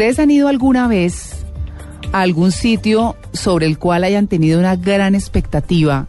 [0.00, 1.30] ¿Ustedes han ido alguna vez
[2.12, 6.06] a algún sitio sobre el cual hayan tenido una gran expectativa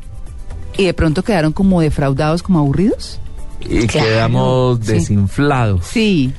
[0.77, 3.19] y de pronto quedaron como defraudados, como aburridos?
[3.61, 4.91] Y Claro, quedamos sí.
[4.93, 5.87] desinflados.
[5.87, 6.31] Sí.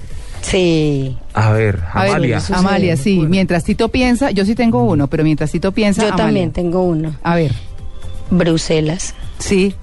[0.43, 1.19] Sí.
[1.35, 2.41] A ver, A ver, Amalia.
[2.53, 3.31] Amalia, sí, bueno.
[3.31, 6.25] Mientras Tito piensa, yo sí tengo uno, pero mientras Tito piensa, Yo Amalia.
[6.27, 7.17] también tengo uno.
[7.25, 7.51] A ver,
[8.31, 9.13] Bruselas.
[9.41, 9.75] sí.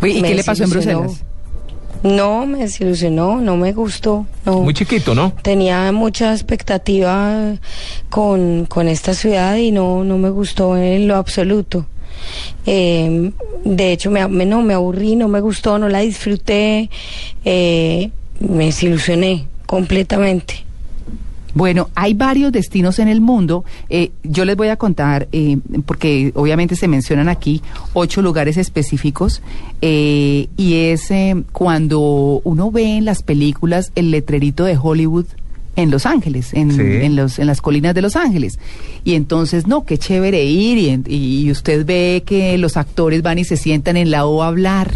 [0.00, 0.70] ¿Y Me qué le pasó en.
[0.70, 1.24] Bruselas?
[2.02, 4.26] No, me desilusionó, no me gustó.
[4.44, 4.60] No.
[4.60, 5.32] Muy chiquito, ¿no?
[5.42, 7.54] Tenía mucha expectativa
[8.10, 11.86] con, con esta ciudad y no, no me gustó en lo absoluto.
[12.66, 13.32] Eh,
[13.64, 16.90] de hecho, me, me- no, me aburrí, no me gustó, no la disfruté,
[17.44, 20.64] eh, me desilusioné completamente.
[21.56, 23.64] Bueno, hay varios destinos en el mundo.
[23.88, 25.56] Eh, yo les voy a contar, eh,
[25.86, 27.62] porque obviamente se mencionan aquí
[27.94, 29.40] ocho lugares específicos,
[29.80, 35.24] eh, y es eh, cuando uno ve en las películas el letrerito de Hollywood
[35.76, 36.80] en Los Ángeles, en, Sí.
[36.82, 38.58] en los, en las colinas de Los Ángeles.
[39.04, 43.44] Y entonces, no, qué chévere ir, y, y usted ve que los actores van y
[43.44, 44.90] se sientan en la O a hablar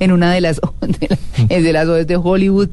[0.00, 1.08] en una de las, de,
[1.48, 2.70] la- de las de Hollywood.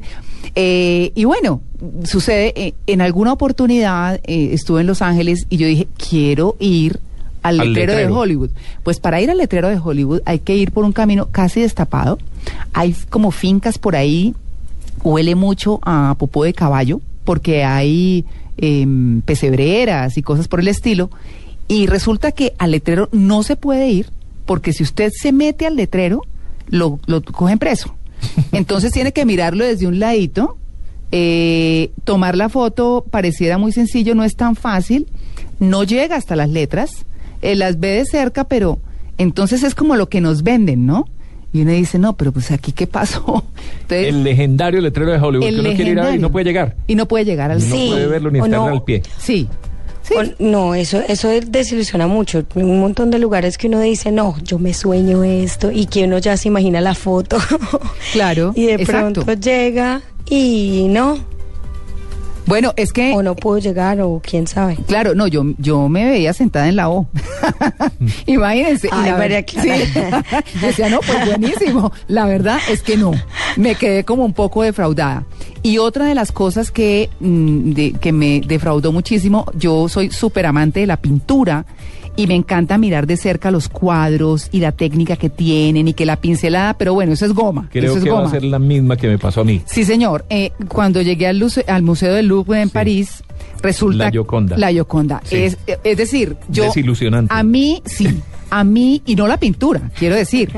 [0.54, 1.62] Eh, y bueno,
[2.04, 7.00] sucede, eh, en alguna oportunidad eh, estuve en Los Ángeles y yo dije, quiero ir
[7.42, 8.06] al Al letrero, de.
[8.06, 8.50] Hollywood.
[8.82, 12.18] Pues para ir al letrero de Hollywood hay que ir por un camino casi destapado.
[12.72, 14.34] Hay como fincas por ahí,
[15.02, 18.24] huele mucho a popó de caballo, porque hay
[18.56, 21.10] em, pesebreras y cosas por el estilo.
[21.68, 24.08] Y resulta que al letrero no se puede ir,
[24.46, 26.22] porque si usted se mete al letrero,
[26.66, 27.94] lo, lo cogen preso.
[28.52, 30.56] Entonces tiene que mirarlo desde un ladito.
[31.16, 35.06] Eh, tomar la foto pareciera muy sencillo, no es tan fácil.
[35.60, 37.06] No llega hasta las letras.
[37.40, 38.78] eh, las ve de cerca, pero
[39.16, 41.04] entonces es como lo que nos venden, ¿no?
[41.52, 43.44] Y uno dice, no, pero pues aquí, ¿qué pasó?
[43.82, 46.32] Entonces, El legendario letrero de Hollywood el que uno quiere ir a ver y no
[46.32, 46.74] puede llegar.
[46.88, 47.88] Y no puede llegar al No Sí.
[47.92, 48.64] puede verlo ni estar no.
[48.66, 49.02] al pie.
[49.18, 49.46] Sí.
[50.02, 50.14] Sí.
[50.16, 52.44] O- no, eso, eso desilusiona mucho.
[52.56, 56.18] Un montón de lugares que uno dice, no, yo me sueño esto, y que uno
[56.18, 57.36] ya se imagina la foto.
[58.12, 59.22] Claro, y de exacto.
[59.22, 61.18] pronto llega y no,
[62.46, 64.76] Bueno, es que o no pudo llegar, o quién sabe.
[64.86, 67.06] Claro, no, yo, yo me veía sentada en la O.
[68.26, 68.88] Imagínense.
[68.88, 69.76] y Ay, la María Clara.
[69.86, 70.58] sí.
[70.60, 71.92] Decía, no, pues buenísimo.
[72.08, 73.12] La verdad es que no.
[73.56, 75.24] Me quedé como un poco defraudada.
[75.62, 80.44] Y otra de las cosas que, mm, de- que me defraudó muchísimo, yo soy súper
[80.46, 81.64] amante de la pintura
[82.16, 86.06] y me encanta mirar de cerca los cuadros y la técnica que tienen y que
[86.06, 87.68] la pincelada, pero bueno, eso es goma.
[87.72, 88.22] Creo eso es que goma.
[88.22, 89.62] va a ser la misma que me pasó a mí.
[89.66, 90.24] Sí, señor.
[90.30, 91.38] Eh, cuando llegué al,
[91.82, 92.74] Museo del Louvre en Sí.
[92.74, 93.24] París,
[93.62, 94.04] resulta...
[94.04, 94.56] La Gioconda.
[94.56, 95.20] La Gioconda.
[95.24, 95.36] Sí.
[95.36, 96.64] Es, es decir, yo...
[96.64, 97.34] Desilusionante.
[97.34, 98.08] A mí, sí.
[98.50, 100.52] A mí, y no la pintura, quiero decir.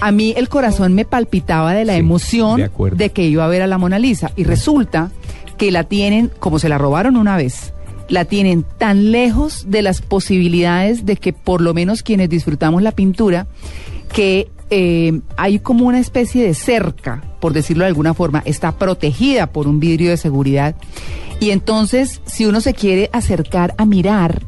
[0.00, 3.60] A mí el corazón me palpitaba de la Sí, emoción de que iba a ver
[3.60, 4.30] a la Mona Lisa.
[4.36, 5.10] Y resulta
[5.58, 7.74] que la tienen, como se la robaron una vez,
[8.12, 12.92] la tienen tan lejos de las posibilidades de que por lo menos quienes disfrutamos la
[12.92, 13.46] pintura,
[14.12, 19.46] que eh, hay como una especie de cerca, por decirlo de alguna forma, está protegida
[19.46, 20.76] por un vidrio de seguridad.
[21.40, 24.42] Y entonces, si uno se quiere acercar a mirar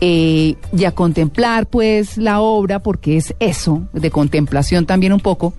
[0.00, 5.54] eh, y a contemplar pues la obra, porque es eso, de contemplación también un poco,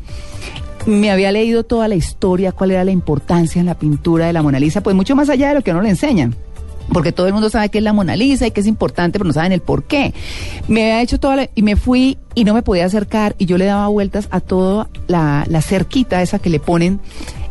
[0.85, 4.43] me había leído toda la historia, cuál era la importancia en la pintura de la
[4.43, 6.35] Mona Lisa, pues mucho más allá de lo que no le enseñan.
[6.91, 9.27] Porque todo el mundo sabe que es la Mona Lisa y que es importante, pero
[9.27, 10.13] no saben el por qué.
[10.67, 13.57] Me había hecho toda la, y me fui y no me podía acercar y yo
[13.57, 16.99] le daba vueltas a toda la, la cerquita esa que le ponen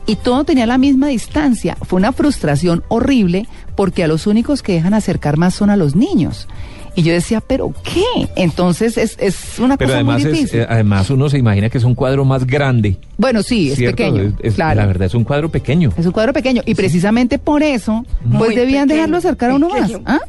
[0.07, 1.77] y todo tenía la misma distancia.
[1.83, 5.97] Fue una frustración horrible porque a los únicos que dejan acercar más son a los
[5.97, 6.49] niños.
[6.97, 8.29] Y yo decía, ¿pero qué?
[8.37, 10.61] Entonces es, es una Pero cosa además, muy difícil.
[10.61, 12.97] eh, además uno se imagina que es un cuadro más grande.
[13.19, 13.97] bueno, sí, es ¿cierto?
[13.97, 14.23] pequeño.
[14.23, 14.81] Es- es- claro.
[14.81, 15.93] La verdad es un cuadro pequeño.
[15.97, 16.63] Es un cuadro pequeño.
[16.67, 19.91] Y precisamente por eso, pues Muy debían pequeño, dejarlo acercar a uno más.
[20.07, 20.21] ¿Ah?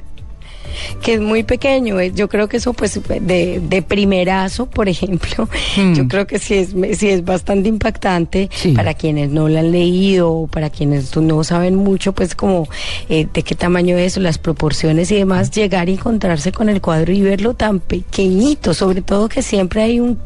[1.02, 2.00] Que es muy pequeño.
[2.00, 5.48] eh, Yo creo que eso, pues, de, de primerazo, por ejemplo,
[5.78, 5.94] Hmm.
[5.94, 8.72] yo creo que sí es, sí es bastante impactante Sí.
[8.74, 12.68] para quienes no lo han leído, para quienes no saben mucho, pues, como
[13.10, 17.12] eh, de qué tamaño es, las proporciones y demás, llegar y encontrarse con el cuadro
[17.14, 20.18] y verlo tan pequeñito, sobre todo que siempre hay un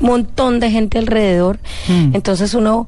[0.00, 1.58] montón de gente alrededor.
[1.88, 2.14] Hmm.
[2.14, 2.86] Entonces uno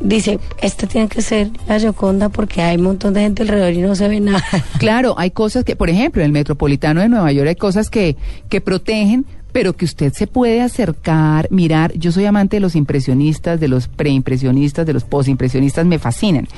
[0.00, 3.78] dice, esta tiene que ser la Gioconda porque hay un montón de gente alrededor y
[3.78, 4.42] no se ve nada.
[4.78, 8.16] Claro, hay cosas que, por ejemplo, en el Metropolitano de Nueva York hay cosas que,
[8.48, 11.92] que protegen, pero que usted se puede acercar, mirar.
[11.94, 16.48] Yo soy amante de los impresionistas, de los preimpresionistas, de los posimpresionistas, me fascinan.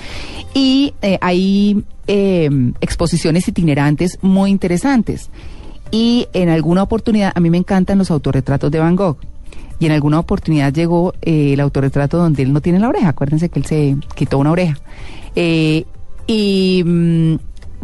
[0.54, 2.50] Y eh, hay eh,
[2.80, 5.30] exposiciones itinerantes muy interesantes.
[5.90, 9.18] Y en alguna oportunidad, a mí me encantan los autorretratos de Van Gogh.
[9.82, 13.08] Y en alguna oportunidad llegó eh, el autorretrato donde él no tiene la oreja.
[13.08, 14.78] Acuérdense que él se quitó una oreja.
[15.34, 15.86] Eh,
[16.28, 17.34] Y mm,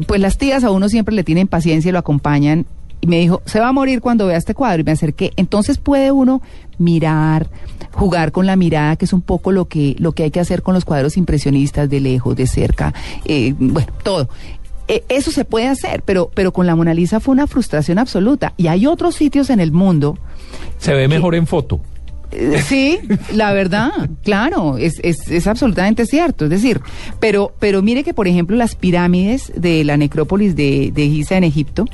[0.06, 2.67] pues las tías a uno siempre le tienen paciencia y lo acompañan.
[3.00, 4.83] Y me dijo, se va a morir cuando vea este cuadro.
[4.83, 5.33] Y me acerqué.
[5.35, 6.41] Entonces puede uno
[6.79, 7.49] mirar,
[7.91, 10.62] jugar con la mirada, que es un poco lo que, lo que hay que hacer
[10.62, 14.29] con los cuadros impresionistas de lejos, de cerca, eh, bueno, todo.
[14.88, 18.55] Eh, eso se puede hacer, pero, pero con la Mona Lisa fue una frustración absoluta.
[18.56, 20.19] Y hay otros sitios en el mundo.
[20.79, 21.81] Se ve mejor en foto.
[22.32, 22.98] Eh, Sí,
[23.34, 23.90] la verdad,
[24.22, 26.44] claro, es, es, es absolutamente cierto.
[26.44, 26.80] Es decir,
[27.20, 31.44] pero, pero mire que, por ejemplo, las pirámides de la necrópolis de, de Giza en
[31.44, 31.86] Egipto,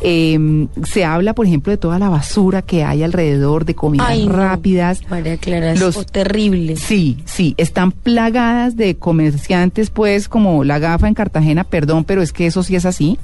[0.00, 4.26] eh, se habla, por ejemplo, de toda la basura que hay alrededor, de comidas Ay,
[4.26, 4.32] no.
[4.34, 5.00] rápidas.
[5.10, 6.76] María Clara, es Los- terrible.
[6.76, 12.32] Sí, sí, están plagadas de comerciantes, pues, como la gafa en Cartagena, perdón, pero es
[12.32, 13.18] que eso sí es así,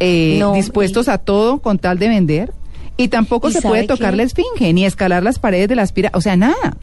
[0.00, 2.52] eh, No, dispuestos y- a todo con tal de vender.
[2.98, 4.16] Y tampoco ¿Y se puede tocar qué?
[4.18, 6.76] la esfinge, ni escalar las paredes de las pirámides, o sea, nada.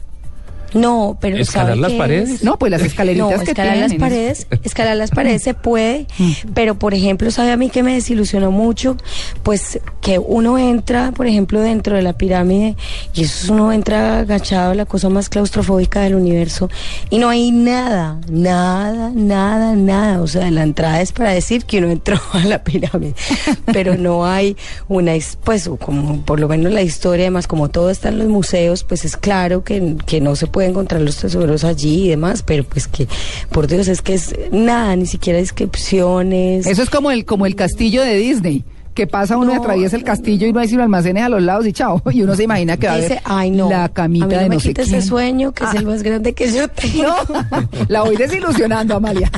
[0.74, 2.30] No, pero ¿Escalar ¿sabe las paredes?
[2.30, 2.42] es?
[2.44, 3.90] No, pues las escaleritas No, que escalar tienen.
[3.90, 6.06] las paredes, escalar las paredes se puede,
[6.54, 8.96] pero por ejemplo, sabe a mí que me desilusionó mucho,
[9.42, 12.76] pues que uno entra, por ejemplo, dentro de la pirámide
[13.14, 16.68] y eso es uno entra agachado, la cosa más claustrofóbica del universo
[17.10, 21.78] y no hay nada, nada, nada, nada, o sea, la entrada es para decir que
[21.78, 23.14] uno entró a la pirámide,
[23.72, 24.56] pero no hay
[24.88, 25.12] una,
[25.44, 29.04] pues como por lo menos la historia, además como todo está en los museos, pues
[29.04, 32.88] es claro que, que no se puede encontrar los tesoros allí y demás, pero pues
[32.88, 33.06] que,
[33.50, 36.66] por Dios, es que es nada, ni siquiera descripciones.
[36.66, 38.64] Eso es como el, como el castillo de Disney,
[38.96, 41.40] que pasa uno y No, atraviesa el castillo y no hay sino almacenes a los
[41.42, 42.02] lados y chao.
[42.10, 42.98] Y uno se imagina que va a
[43.38, 43.70] ay, no.
[43.70, 44.94] la camita a mí no de me no sé quita quién.
[44.96, 45.76] ese sueño que es Ah.
[45.78, 47.14] el más grande que yo tengo.
[47.88, 49.30] La voy desilusionando, Amalia.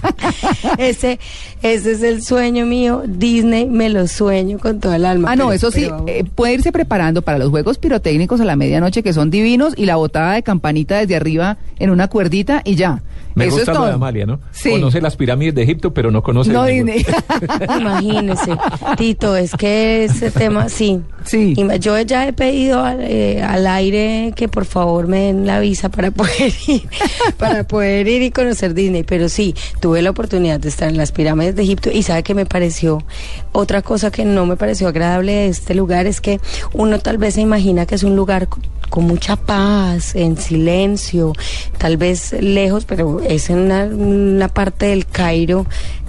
[0.79, 1.19] ese,
[1.63, 3.03] ese es el sueño mío.
[3.07, 5.33] Disney me lo sueño con toda el alma.
[5.33, 8.45] Ah, no, pero- eso sí, pero eh, puede irse preparando para los juegos pirotécnicos a
[8.45, 12.63] la medianoche que son divinos y la botada de campanita desde arriba en una cuerdita
[12.65, 13.03] y ya.
[13.39, 14.41] Me eso gusta es lo de Amalia, ¿no?
[14.51, 14.71] Sí.
[14.71, 17.05] Conoce las pirámides de Egipto, pero no conoce No, Disney.
[17.79, 18.57] Imagínese,
[18.97, 21.01] Tito, es que ese tema, sí.
[21.25, 21.55] Sí.
[21.81, 25.89] Yo ya he pedido al, eh, al aire que por favor me den la visa
[25.89, 26.89] para poder ir,
[27.37, 29.03] para poder ir y conocer Disney.
[29.03, 32.35] Pero sí, tuve la oportunidad de estar en las pirámides de Egipto y sabe que
[32.35, 33.05] me pareció
[33.53, 36.41] otra cosa que no me pareció agradable de este lugar es que
[36.73, 38.49] uno tal vez se imagina que es un lugar
[38.89, 41.33] con, mucha paz, en silencio,
[41.79, 45.67] tal vez lejos, pero es en una, una parte del Cairo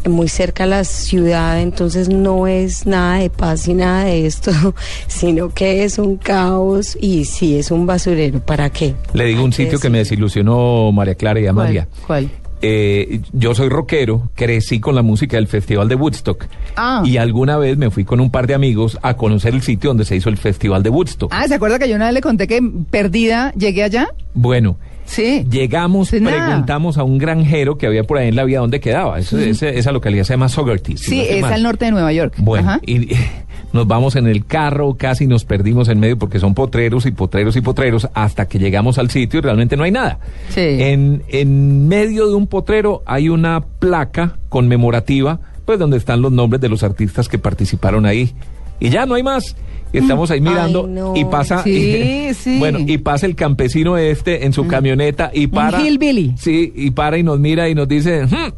[0.08, 4.52] muy cerca a la ciudad, entonces no es nada de paz y nada de esto,
[5.08, 8.40] sino que es un caos y sí es un basurero.
[8.40, 8.96] ¿Para qué?
[9.14, 11.88] Le digo un sitio que me desilusionó María Clara y Amalia.
[12.08, 12.30] ¿Cuál?
[12.62, 16.46] Eh, yo soy rockero, crecí con la música del Festival de Woodstock.
[16.76, 17.04] Ah.
[17.06, 20.06] Y alguna vez me fui con un par de amigos a conocer el sitio donde
[20.06, 21.32] se hizo el Festival de Woodstock.
[21.34, 24.10] Ah, ¿se acuerda que yo una vez le conté que perdida llegué allá?
[24.34, 24.78] Bueno,
[25.10, 25.46] Sí.
[25.50, 29.18] llegamos, Sí, preguntamos a un granjero que había por ahí en la vía dónde quedaba.
[29.20, 30.98] Eso- ese- esa localidad se llama Sogerty.
[30.98, 31.54] si Sí, no es mal.
[31.54, 32.36] al norte de Nueva York.
[32.38, 32.80] Bueno, Ajá.
[32.86, 33.10] y
[33.74, 37.56] nos vamos en el carro, casi nos perdimos en medio porque son potreros y potreros
[37.56, 40.20] y potreros hasta que llegamos al sitio y realmente no hay nada.
[40.50, 40.62] Sí.
[40.62, 46.62] En, en medio de un potrero hay una placa conmemorativa, pues donde están los nombres
[46.62, 48.34] de los artistas que participaron ahí.
[48.80, 49.56] Y ya no hay más.
[49.92, 51.16] Y estamos ahí mirando Ay, no.
[51.16, 52.60] y pasa Sí, sí.
[52.60, 56.36] bueno y pasa el campesino este en su camioneta y para hillbilly.
[56.38, 58.52] sí y para y nos mira y nos dice "Hmm,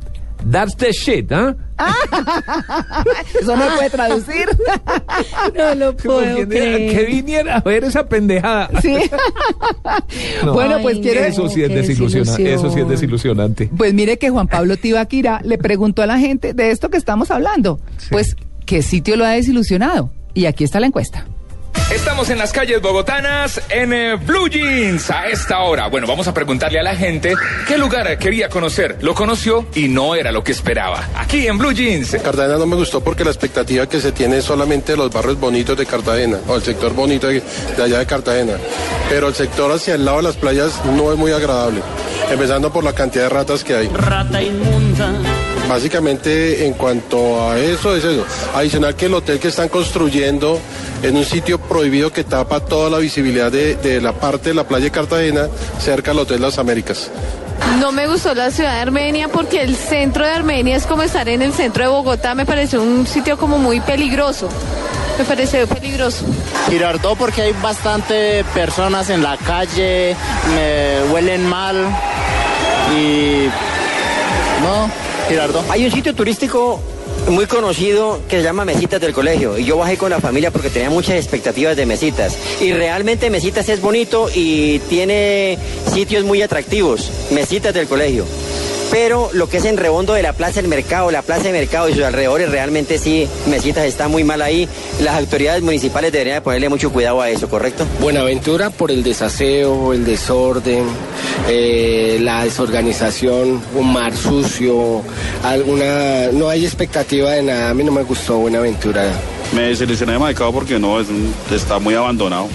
[0.51, 1.55] that's the shit ¿ah?"
[3.41, 4.45] Eso no puede traducir.
[5.57, 7.07] No lo puedo que creer.
[7.07, 8.69] viniera a ver esa pendejada.
[8.81, 8.95] Sí.
[10.45, 10.53] No.
[10.53, 11.27] Bueno, pues Ay, quiere.
[11.27, 12.53] Eso sí es desilusionante.
[12.53, 13.69] Eso sí es desilusionante.
[13.75, 17.31] Pues mire que Juan Pablo Tibaquira le preguntó a la gente de esto que estamos
[17.31, 17.79] hablando.
[18.09, 20.11] Pues, ¿qué sitio lo ha desilusionado?
[20.33, 21.25] Y aquí está la encuesta.
[21.93, 25.87] Estamos en las calles bogotanas en eh, Blue Jeans a esta hora.
[25.87, 27.33] Bueno, vamos a preguntarle a la gente
[27.67, 28.97] qué lugar quería conocer.
[29.01, 31.09] Lo conoció y no era lo que esperaba.
[31.17, 32.11] Aquí en Blue Jeans.
[32.23, 35.37] Cartagena no me gustó porque la expectativa que se tiene es solamente de los barrios
[35.37, 37.43] bonitos de Cartagena o el sector bonito de,
[37.75, 38.53] de allá de Cartagena.
[39.09, 41.81] Pero el sector hacia el lado de las playas no es muy agradable,
[42.31, 43.87] empezando por la cantidad de ratas que hay.
[43.89, 45.11] rata inmunda.
[45.67, 48.25] Básicamente en cuanto a eso es eso.
[48.53, 50.59] Adicional que el hotel que están construyendo
[51.01, 54.65] en un sitio prohibido que tapa toda la visibilidad de, de la parte de la
[54.65, 55.47] playa de Cartagena
[55.79, 57.09] cerca al Hotel Las Américas.
[57.79, 61.29] No me gustó la ciudad de Armenia porque el centro de Armenia es como estar
[61.29, 62.35] en el centro de Bogotá.
[62.35, 64.49] Me pareció un sitio como muy peligroso.
[65.17, 66.25] Me pareció peligroso.
[66.69, 70.15] Girardot porque hay bastante personas en la calle,
[70.55, 71.75] me huelen mal
[72.97, 73.47] y
[75.21, 75.69] no, Girardot.
[75.69, 76.81] Hay un sitio turístico
[77.29, 80.69] muy conocido que se llama Mesitas del Colegio y yo bajé con la familia porque
[80.69, 85.57] tenía muchas expectativas de Mesitas y realmente Mesitas es bonito y tiene
[85.93, 88.25] sitios muy atractivos, Mesitas del Colegio.
[88.91, 91.87] Pero lo que es en redondo de la Plaza del Mercado, la Plaza del Mercado
[91.89, 94.67] y sus alrededores, realmente sí, Mesitas está muy mal ahí.
[95.01, 97.85] Las autoridades municipales deberían de ponerle mucho cuidado a eso, ¿correcto?
[98.01, 100.83] Buenaventura por el desaseo, el desorden,
[101.47, 105.01] eh, la desorganización, un mar sucio,
[105.43, 107.69] alguna, no hay expectativa de nada.
[107.69, 109.05] A mí no me gustó Buenaventura.
[109.55, 112.47] Me desilusioné de Maicao porque no, es un- está muy abandonado,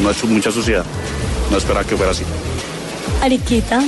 [0.00, 0.84] no es mucha suciedad.
[1.50, 2.22] No esperaba que fuera así.
[3.20, 3.82] Ariquita.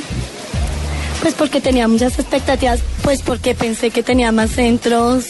[1.24, 5.24] Pues porque tenía muchas expectativas, pues porque pensé que tenía más centros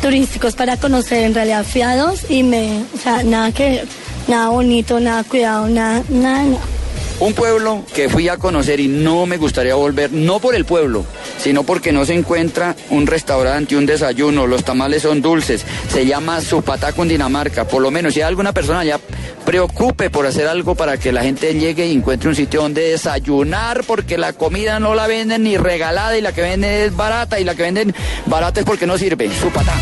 [0.00, 3.82] turísticos para conocer en realidad fiados y me, o sea, nada que,
[4.28, 6.71] nada bonito, nada cuidado, nada, nada, nada.
[7.22, 11.06] Un pueblo que fui a conocer y no me gustaría volver, no por el pueblo,
[11.38, 16.40] sino porque no se encuentra un restaurante, un desayuno, los tamales son dulces, se llama
[16.40, 18.98] Supatá Cundinamarca, por lo menos si hay alguna persona allá
[19.46, 23.84] preocupe por hacer algo para que la gente llegue y encuentre un sitio donde desayunar,
[23.84, 27.44] porque la comida no la venden ni regalada y la que venden es barata y
[27.44, 27.94] la que venden
[28.26, 29.74] barata es porque no sirve, Supatá.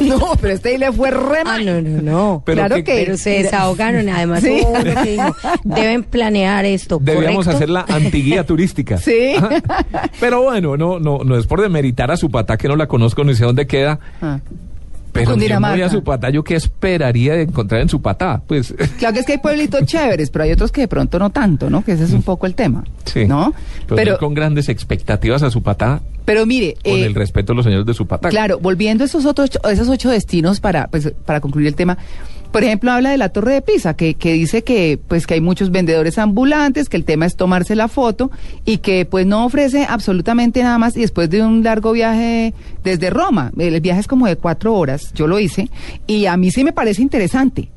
[0.06, 2.42] No, pero este le fue re Ah, no, no, no.
[2.44, 3.04] Pero claro que- que.
[3.04, 4.08] Pero se desahogaron.
[4.08, 4.60] Además, Sí.
[4.62, 6.98] hubo uno que dijo, deben planear esto.
[7.00, 7.50] Debíamos ¿correcto?
[7.56, 8.98] hacer la antiguía turística.
[9.06, 9.34] Sí.
[9.36, 9.62] Ajá.
[10.20, 13.34] Pero bueno, no, no, no es por demeritar a Zapata que no la conozco, ni
[13.34, 13.98] sé dónde queda.
[14.20, 14.38] Ah.
[15.12, 15.76] Pero si yo Cundinamarca.
[15.76, 18.42] voy a Zapata, ¿yo qué esperaría de encontrar en Zapata?
[18.46, 21.30] Pues Claro que es que hay pueblitos chéveres, pero hay otros que de pronto no
[21.30, 21.82] tanto, ¿no?
[21.82, 22.84] Que ese es un poco el tema.
[23.06, 23.24] sí.
[23.26, 23.54] ¿No?
[23.86, 27.64] Pero, Pero, con grandes expectativas a Zapata, pero mire, con eh, el respeto de los
[27.64, 28.28] señores de Zapata.
[28.28, 31.96] Claro, volviendo a esos otros esos ocho destinos para pues, para concluir el tema.
[32.50, 35.40] Por ejemplo, habla de la Torre de Pisa, que, que dice que pues que hay
[35.40, 38.30] muchos vendedores ambulantes, que el tema es tomarse la foto
[38.64, 43.10] y que pues no ofrece absolutamente nada más y después de un largo viaje desde
[43.10, 45.70] Roma, el viaje es como de cuatro horas, yo lo hice
[46.06, 47.68] y a mí sí me parece interesante.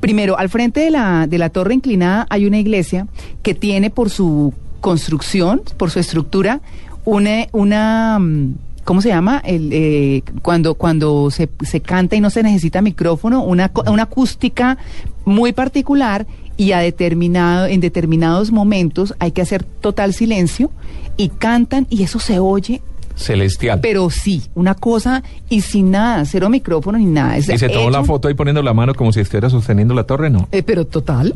[0.00, 3.06] Primero, al frente de la, de la torre inclinada hay una iglesia
[3.42, 6.60] que tiene por su construcción, por su estructura,
[7.04, 9.40] una, una mm, ¿cómo se llama?
[9.44, 14.78] El, eh, cuando cuando se, se canta y no se necesita micrófono, una, una acústica
[15.24, 20.70] muy particular y a determinado, en determinados momentos hay que hacer total silencio
[21.16, 22.82] y cantan y eso se oye
[23.16, 23.80] Celestial.
[23.80, 27.36] pero sí, una cosa y sin nada, cero micrófono ni nada.
[27.36, 30.04] Es y se tomó la foto ahí poniendo la mano como si estuviera sosteniendo la
[30.04, 30.48] torre, ¿no?
[30.52, 31.32] eh, pero total,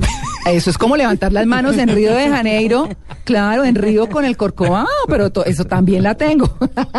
[0.51, 2.89] eso es como levantar las manos en Río de Janeiro,
[3.25, 6.49] claro, en Río con el Corcovado, pero to- eso también la tengo.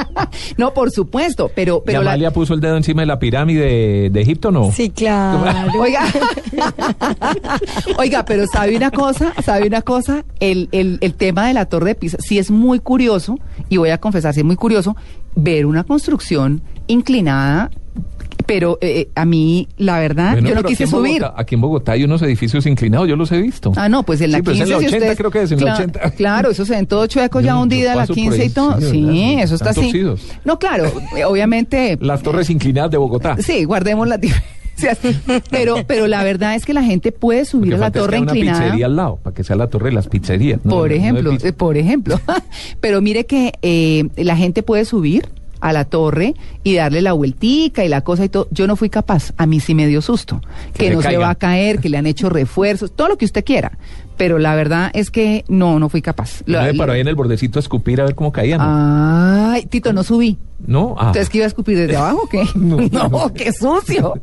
[0.57, 4.09] no, por supuesto, pero, ¿Y pero la- Amalia puso el dedo encima de la pirámide
[4.09, 4.71] de Egipto, no?
[4.71, 5.71] Sí, claro.
[5.79, 6.01] Oiga,
[7.97, 11.89] oiga, pero sabe una cosa, sabe una cosa, el, el, el tema de la Torre
[11.89, 13.37] de Pisa, sí es muy curioso,
[13.69, 14.68] y voy a confesar, sí es muy curioso,
[15.35, 17.69] ver una construcción inclinada,
[18.45, 21.21] pero eh, a mí, la verdad, Bueno, yo no quise aquí en subir.
[21.21, 23.71] Bogotá- aquí en Bogotá hay unos edificios inclinados, yo los he visto.
[23.75, 25.41] Ah, no, pues en la Sí, pues 15 en la si 80 ustedes- creo que
[25.43, 26.11] es, en la Cla- 80.
[26.17, 28.79] Claro, eso se ven todo chueco ya hundida la paso por 15 y todo.
[28.81, 29.81] sí, Sí, eso está así.
[29.81, 30.21] torcidos.
[30.45, 33.37] No, claro, eh, obviamente Las torres inclinadas de Bogotá.
[33.39, 34.19] Sí, guardemos las
[35.49, 38.05] Pero, pero la verdad es que la gente puede subir a la falta es que
[38.07, 38.59] torre haya una inclinada.
[38.63, 40.59] pizzería al lado, para que sea la torre de las pizzerías.
[40.63, 40.71] ¿no?
[40.71, 42.19] Por No ejemplo, por ejemplo.
[42.81, 45.27] Pero mire que eh, la gente puede subir
[45.61, 48.47] a la torre y darle la vueltica y la cosa y todo.
[48.51, 49.33] Yo no fui capaz.
[49.35, 50.39] A mí sí me dio susto.
[50.73, 53.43] Que no se va a caer, que le han hecho refuerzos, todo lo que usted
[53.43, 53.77] quiera.
[54.15, 56.43] Pero la verdad es que no, no fui capaz.
[56.45, 58.67] La- me paró ahí en el bordecito a escupir a ver cómo caíamos.
[59.59, 60.37] Ay, Tito, no subí.
[60.65, 60.95] ¿No?
[60.97, 61.07] Ah.
[61.07, 62.43] Entonces, ¿qué iba a escupir desde abajo o qué?
[62.55, 64.13] No, qué sucio.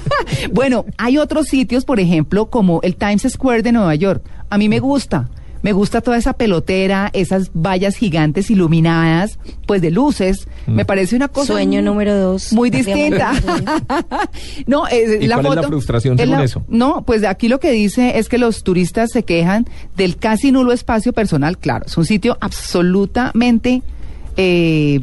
[0.52, 4.22] bueno, hay otros sitios, por ejemplo, como el Times Square de Nueva York.
[4.48, 5.28] A mí me gusta.
[5.62, 10.48] Me gusta toda esa pelotera, esas vallas gigantes iluminadas, pues de luces.
[10.66, 10.72] Mm.
[10.74, 12.54] Me parece una cosa Sueño número dos.
[12.54, 13.32] muy distinta.
[14.66, 15.60] no, eh, ¿Y la cuál es foto.
[15.62, 16.64] la frustración es según la- eso?
[16.68, 19.66] No, pues aquí lo que dice es que los turistas se quejan
[19.98, 21.58] del casi nulo espacio personal.
[21.58, 23.82] Claro, es un sitio absolutamente
[24.42, 25.00] eh,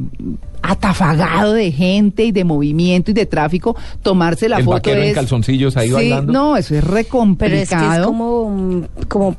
[0.64, 3.76] atafagado de gente y de movimiento y de tráfico.
[4.02, 5.14] Tomarse la El foto vaquero en es.
[5.16, 6.34] calzoncillos ahí Sí, bailando.
[6.34, 8.06] No, eso es re Pero es que es complicado.
[8.08, 9.36] como, como,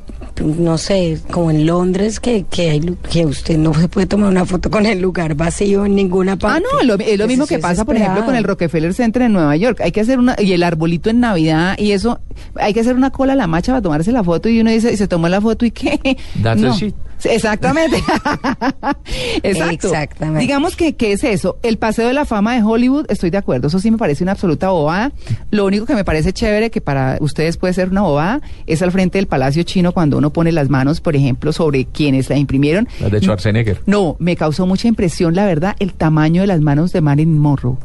[0.57, 2.79] no sé, como en Londres que, que, hay,
[3.11, 6.63] que usted no se puede tomar una foto con el lugar vacío en ninguna parte.
[6.65, 8.43] Ah, no, lo- es lo mismo eso que es pasa, por ejemplo, con el.
[8.43, 9.81] Rockefeller Center en Nueva York.
[9.81, 12.19] Hay que hacer una, y el arbolito en Navidad, y eso,
[12.55, 14.91] hay que hacer una cola a la macha para tomarse la foto, y uno dice,
[14.93, 16.17] y se tomó la foto, ¿y qué?
[16.41, 16.71] That's no.
[16.71, 16.95] a shit.
[17.23, 17.97] Exactamente.
[19.43, 19.87] Exacto.
[19.87, 20.41] Exactamente.
[20.41, 21.57] Digamos que, que es eso.
[21.63, 23.67] El Paseo de la Fama de Hollywood, estoy de acuerdo.
[23.67, 25.11] Eso sí me parece una absoluta bobada.
[25.51, 28.91] Lo único que me parece chévere, que para ustedes puede ser una bobada, es al
[28.91, 32.87] frente del Palacio Chino cuando uno pone las manos, por ejemplo, sobre quienes la imprimieron.
[32.99, 33.81] Las de Schwarzenegger.
[33.85, 37.77] No, me causó mucha impresión, la verdad, el tamaño de las manos de Marilyn Monroe.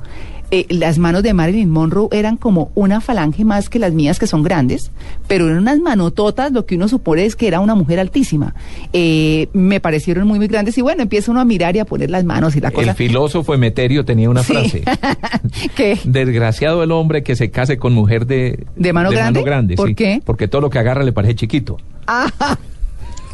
[0.51, 4.27] Eh, las manos de Marilyn Monroe eran como una falange más que las mías, que
[4.27, 4.91] son grandes,
[5.27, 8.55] pero eran unas manototas, lo que uno supone es que era una mujer altísima.
[8.93, 12.11] Eh, me parecieron muy, muy grandes y bueno, empieza uno a mirar y a poner
[12.11, 12.91] las manos y la cosa.
[12.91, 14.53] El filósofo Emeterio tenía una Sí.
[14.53, 14.85] frase.
[15.77, 15.99] ¿Qué?
[16.05, 19.75] Desgraciado el hombre que se case con mujer de, ¿De mano grande?
[19.77, 19.95] ¿Por sí.
[19.95, 20.23] qué?
[20.25, 21.79] Porque todo lo que agarra le parece chiquito.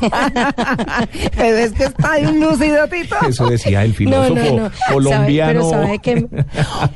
[1.36, 3.16] pero es que está ahí un lucido, Tito.
[3.28, 4.70] Eso decía el filósofo no, no.
[4.92, 5.70] colombiano.
[5.70, 6.26] Sabe- pero sabe que,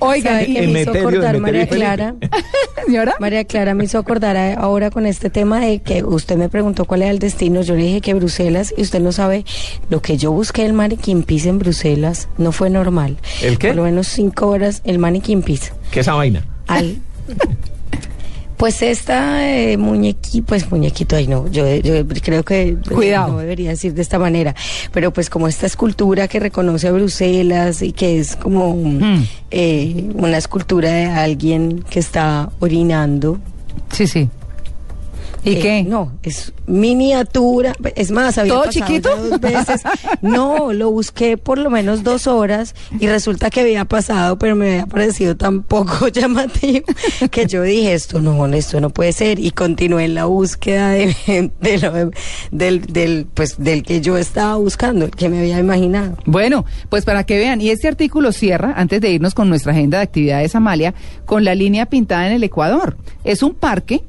[0.00, 1.66] Oiga, sabe que me hizo acordar María.
[1.68, 2.14] Clara.
[2.86, 3.14] Señora.
[3.20, 7.02] María Clara me hizo acordar ahora con este tema de que usted me preguntó cuál
[7.02, 7.62] era el destino.
[7.62, 9.44] Yo le dije que Bruselas y usted no sabe
[9.90, 13.16] lo que yo busqué el Mannequin Peace en Bruselas no fue normal.
[13.42, 13.68] ¿El qué?
[13.68, 15.72] Por lo menos cinco horas el Mannequin Peace.
[15.90, 16.44] ¿Qué esa vaina?
[16.66, 16.96] Al
[18.56, 23.32] Pues esta eh, muñequi, pues muñequito, ay no, yo, yo creo que Cuidado.
[23.32, 24.54] no debería decir de esta manera,
[24.92, 29.24] pero pues como esta escultura que reconoce a Bruselas y que es como Mm.
[29.50, 33.38] eh, una escultura de alguien que está orinando.
[33.90, 34.28] Sí, sí.
[35.44, 35.82] ¿Y Eh, qué?
[35.84, 37.74] No, es miniatura.
[37.96, 39.10] Es más, había ¿Todo pasado chiquito?
[39.10, 39.82] ya dos veces.
[40.22, 44.70] No, lo busqué por lo menos dos horas y resulta que había pasado, pero me
[44.70, 46.86] había parecido tan poco llamativo
[47.30, 51.50] que yo dije esto no, esto no puede ser y continué en la búsqueda de,
[51.60, 52.10] de lo-
[52.50, 56.16] del, del, pues del que yo estaba buscando, el que me había imaginado.
[56.24, 59.98] Bueno, pues para que vean, y este artículo cierra, antes de irnos con nuestra agenda
[59.98, 60.94] de actividades, Amalia,
[61.26, 62.96] con la línea pintada en el Ecuador.
[63.24, 64.04] Es un parque,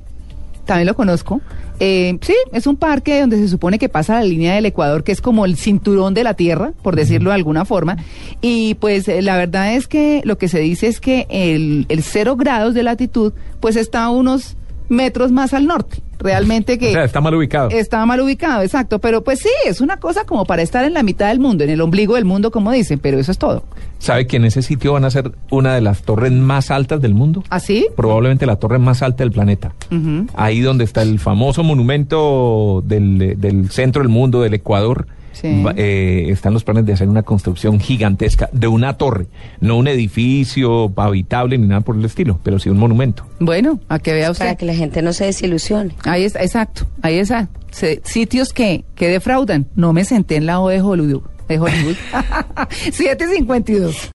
[0.65, 1.41] también lo conozco.
[1.79, 5.11] eh, sí, es un parque donde se supone que pasa la línea del Ecuador, que
[5.11, 7.97] es como el cinturón de la Tierra, por decirlo de alguna forma.
[8.41, 12.03] Y pues eh, la verdad es que lo que se dice es que el, el
[12.03, 14.55] cero grados de latitud, pues está a unos
[14.89, 16.01] metros más al norte.
[16.19, 16.89] Realmente que...
[16.89, 17.69] O sea, está mal ubicado.
[17.69, 18.99] Estaba mal ubicado, exacto.
[18.99, 21.69] Pero pues sí, es una cosa como para estar en la mitad del mundo, en
[21.69, 23.63] el ombligo del mundo, como dicen, pero eso es todo.
[23.99, 27.13] ¿Sabe que en ese sitio van a ser una de las torres más altas del
[27.13, 27.43] mundo?
[27.49, 27.87] ¿Así?
[27.95, 29.73] Probablemente la torre más alta del planeta.
[30.35, 35.07] Ahí donde está el famoso monumento del, del centro del mundo, del Ecuador.
[35.35, 35.63] Sí.
[35.75, 39.27] eh, están los planes de hacer una construcción gigantesca de una torre,
[39.61, 43.25] no un edificio habitable ni nada por el estilo, pero sí un monumento.
[43.39, 44.45] Bueno, a que vea usted.
[44.45, 45.93] Para que la gente no se desilusione.
[46.05, 47.49] Ahí está, exacto, ahí está.
[47.71, 49.67] Se- sitios que, que defraudan.
[49.75, 51.23] No me senté en la O de Hollywood.
[51.47, 51.95] De Hollywood.
[52.91, 54.13] 752.